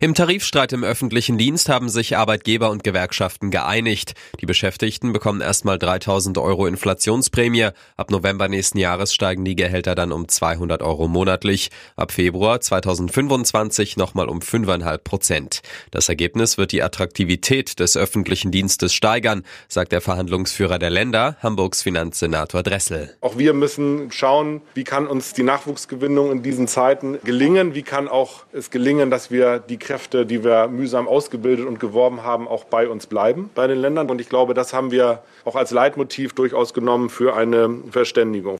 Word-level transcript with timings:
Im 0.00 0.14
Tarifstreit 0.14 0.72
im 0.72 0.84
öffentlichen 0.84 1.38
Dienst 1.38 1.68
haben 1.68 1.88
sich 1.88 2.16
Arbeitgeber 2.16 2.70
und 2.70 2.84
Gewerkschaften 2.84 3.50
geeinigt. 3.50 4.14
Die 4.40 4.46
Beschäftigten 4.46 5.12
bekommen 5.12 5.40
erstmal 5.40 5.78
3000 5.78 6.38
Euro 6.38 6.66
Inflationsprämie. 6.66 7.68
Ab 7.96 8.10
November 8.10 8.48
nächsten 8.48 8.78
Jahres 8.78 9.14
steigen 9.14 9.44
die 9.44 9.56
Gehälter 9.56 9.94
dann 9.94 10.12
um 10.12 10.28
200 10.28 10.82
Euro 10.82 11.08
monatlich. 11.08 11.70
Ab 11.96 12.12
Februar 12.12 12.60
2025 12.60 13.96
nochmal 13.96 14.28
um 14.28 14.40
5,5 14.40 14.98
Prozent. 14.98 15.60
Das 15.90 16.08
Ergebnis 16.08 16.58
wird 16.58 16.72
die 16.72 16.82
Attraktivität 16.82 17.78
des 17.80 17.96
öffentlichen 17.96 18.50
Dienstes 18.50 18.92
steigern, 18.92 19.44
sagt 19.68 19.92
der 19.92 20.00
Verhandlungsführer 20.00 20.78
der 20.78 20.90
Länder, 20.90 21.36
Hamburgs 21.42 21.82
Finanzsenator 21.82 22.62
Dressel. 22.62 23.14
Auch 23.20 23.38
wir 23.38 23.52
müssen 23.52 24.10
schauen, 24.10 24.62
wie 24.74 24.84
kann 24.84 25.06
uns 25.06 25.32
die 25.32 25.42
Nachwuchsgewinnung 25.42 26.32
in 26.32 26.42
diesen 26.42 26.68
Zeiten 26.68 27.18
gelingen? 27.24 27.74
Wie 27.74 27.82
kann 27.82 28.08
auch 28.08 28.44
es 28.52 28.70
gelingen, 28.70 29.10
dass 29.10 29.30
wir 29.30 29.59
die 29.68 29.78
Kräfte, 29.78 30.26
die 30.26 30.44
wir 30.44 30.68
mühsam 30.68 31.08
ausgebildet 31.08 31.66
und 31.66 31.80
geworben 31.80 32.22
haben, 32.22 32.48
auch 32.48 32.64
bei 32.64 32.88
uns 32.88 33.06
bleiben, 33.06 33.50
bei 33.54 33.66
den 33.66 33.78
Ländern. 33.78 34.10
Und 34.10 34.20
ich 34.20 34.28
glaube, 34.28 34.54
das 34.54 34.72
haben 34.72 34.90
wir 34.90 35.22
auch 35.44 35.56
als 35.56 35.70
Leitmotiv 35.70 36.32
durchaus 36.32 36.74
genommen 36.74 37.10
für 37.10 37.34
eine 37.34 37.70
Verständigung. 37.90 38.58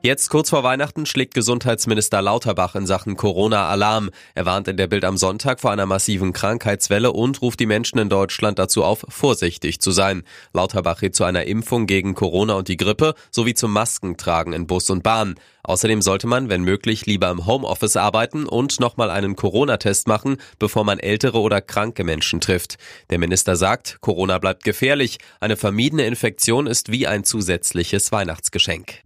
Jetzt 0.00 0.30
kurz 0.30 0.50
vor 0.50 0.62
Weihnachten 0.62 1.06
schlägt 1.06 1.34
Gesundheitsminister 1.34 2.22
Lauterbach 2.22 2.76
in 2.76 2.86
Sachen 2.86 3.16
Corona 3.16 3.68
Alarm. 3.68 4.10
Er 4.36 4.46
warnt 4.46 4.68
in 4.68 4.76
der 4.76 4.86
Bild 4.86 5.04
am 5.04 5.16
Sonntag 5.16 5.60
vor 5.60 5.72
einer 5.72 5.86
massiven 5.86 6.32
Krankheitswelle 6.32 7.10
und 7.10 7.42
ruft 7.42 7.58
die 7.58 7.66
Menschen 7.66 7.98
in 7.98 8.08
Deutschland 8.08 8.60
dazu 8.60 8.84
auf, 8.84 9.04
vorsichtig 9.08 9.80
zu 9.80 9.90
sein. 9.90 10.22
Lauterbach 10.52 11.02
rät 11.02 11.16
zu 11.16 11.24
einer 11.24 11.46
Impfung 11.46 11.86
gegen 11.86 12.14
Corona 12.14 12.54
und 12.54 12.68
die 12.68 12.76
Grippe 12.76 13.14
sowie 13.32 13.54
zum 13.54 13.72
Maskentragen 13.72 14.52
in 14.52 14.68
Bus 14.68 14.88
und 14.88 15.02
Bahn. 15.02 15.34
Außerdem 15.64 16.00
sollte 16.00 16.28
man, 16.28 16.48
wenn 16.48 16.62
möglich, 16.62 17.06
lieber 17.06 17.28
im 17.30 17.44
Homeoffice 17.44 17.96
arbeiten 17.96 18.46
und 18.46 18.78
nochmal 18.78 19.10
einen 19.10 19.34
Corona-Test 19.34 20.06
machen, 20.06 20.36
bevor 20.60 20.84
man 20.84 21.00
ältere 21.00 21.40
oder 21.40 21.60
kranke 21.60 22.04
Menschen 22.04 22.40
trifft. 22.40 22.76
Der 23.10 23.18
Minister 23.18 23.56
sagt, 23.56 23.98
Corona 24.00 24.38
bleibt 24.38 24.62
gefährlich. 24.62 25.18
Eine 25.40 25.56
vermiedene 25.56 26.06
Infektion 26.06 26.68
ist 26.68 26.92
wie 26.92 27.08
ein 27.08 27.24
zusätzliches 27.24 28.12
Weihnachtsgeschenk. 28.12 29.02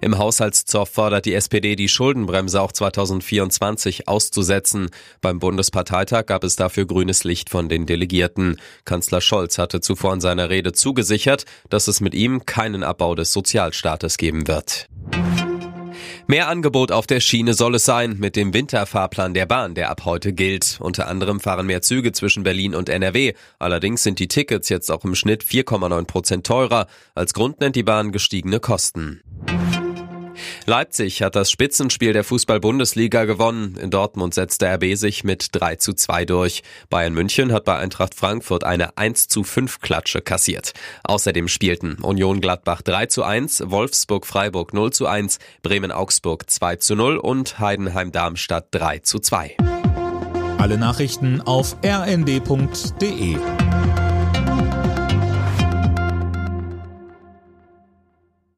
Im 0.00 0.18
Haushaltszoff 0.18 0.90
fordert 0.90 1.26
die 1.26 1.34
SPD, 1.34 1.76
die 1.76 1.88
Schuldenbremse 1.88 2.60
auch 2.60 2.72
2024 2.72 4.08
auszusetzen. 4.08 4.90
Beim 5.20 5.38
Bundesparteitag 5.38 6.26
gab 6.26 6.44
es 6.44 6.56
dafür 6.56 6.86
grünes 6.86 7.24
Licht 7.24 7.50
von 7.50 7.68
den 7.68 7.86
Delegierten. 7.86 8.60
Kanzler 8.84 9.20
Scholz 9.20 9.58
hatte 9.58 9.80
zuvor 9.80 10.14
in 10.14 10.20
seiner 10.20 10.50
Rede 10.50 10.72
zugesichert, 10.72 11.44
dass 11.70 11.88
es 11.88 12.00
mit 12.00 12.14
ihm 12.14 12.46
keinen 12.46 12.82
Abbau 12.82 13.14
des 13.14 13.32
Sozialstaates 13.32 14.16
geben 14.16 14.46
wird. 14.46 14.88
Mehr 16.30 16.48
Angebot 16.48 16.92
auf 16.92 17.06
der 17.06 17.20
Schiene 17.20 17.54
soll 17.54 17.76
es 17.76 17.86
sein 17.86 18.16
mit 18.18 18.36
dem 18.36 18.52
Winterfahrplan 18.52 19.32
der 19.32 19.46
Bahn, 19.46 19.74
der 19.74 19.88
ab 19.88 20.02
heute 20.04 20.34
gilt. 20.34 20.76
Unter 20.78 21.08
anderem 21.08 21.40
fahren 21.40 21.66
mehr 21.66 21.80
Züge 21.80 22.12
zwischen 22.12 22.42
Berlin 22.42 22.74
und 22.74 22.90
NRW. 22.90 23.32
Allerdings 23.58 24.02
sind 24.02 24.18
die 24.18 24.28
Tickets 24.28 24.68
jetzt 24.68 24.90
auch 24.90 25.04
im 25.04 25.14
Schnitt 25.14 25.42
4,9 25.42 26.04
Prozent 26.04 26.46
teurer. 26.46 26.86
Als 27.14 27.32
Grund 27.32 27.60
nennt 27.60 27.76
die 27.76 27.82
Bahn 27.82 28.12
gestiegene 28.12 28.60
Kosten. 28.60 29.22
Leipzig 30.68 31.22
hat 31.22 31.34
das 31.34 31.50
Spitzenspiel 31.50 32.12
der 32.12 32.24
Fußball-Bundesliga 32.24 33.24
gewonnen. 33.24 33.78
In 33.80 33.90
Dortmund 33.90 34.34
setzte 34.34 34.66
RB 34.66 34.96
sich 34.96 35.24
mit 35.24 35.48
3 35.52 35.76
zu 35.76 35.94
2 35.94 36.26
durch. 36.26 36.62
Bayern 36.90 37.14
München 37.14 37.52
hat 37.52 37.64
bei 37.64 37.78
Eintracht 37.78 38.14
Frankfurt 38.14 38.64
eine 38.64 38.98
1 38.98 39.28
zu 39.28 39.44
5 39.44 39.80
Klatsche 39.80 40.20
kassiert. 40.20 40.74
Außerdem 41.04 41.48
spielten 41.48 41.94
Union 42.02 42.42
Gladbach 42.42 42.82
3 42.82 43.06
zu 43.06 43.22
1, 43.22 43.62
Wolfsburg 43.70 44.26
Freiburg 44.26 44.74
0 44.74 44.92
zu 44.92 45.06
1, 45.06 45.38
Bremen 45.62 45.90
Augsburg 45.90 46.50
2 46.50 46.76
zu 46.76 46.94
0 46.96 47.16
und 47.16 47.58
Heidenheim 47.58 48.12
Darmstadt 48.12 48.66
3 48.72 48.98
zu 48.98 49.20
2. 49.20 49.56
Alle 50.58 50.76
Nachrichten 50.76 51.40
auf 51.40 51.78
rnd.de 51.82 53.38